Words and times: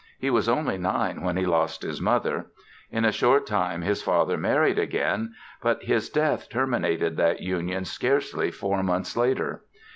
He 0.17 0.31
was 0.31 0.49
only 0.49 0.79
nine 0.79 1.21
when 1.21 1.37
he 1.37 1.45
lost 1.45 1.83
his 1.83 2.01
mother. 2.01 2.47
In 2.89 3.05
a 3.05 3.11
short 3.11 3.45
time 3.45 3.83
his 3.83 4.01
father 4.01 4.35
married 4.35 4.79
again 4.79 5.35
but 5.61 5.83
his 5.83 6.09
death 6.09 6.49
terminated 6.49 7.17
that 7.17 7.41
union 7.41 7.85
scarcely 7.85 8.49
four 8.49 8.81
months 8.81 9.15
later. 9.15 9.63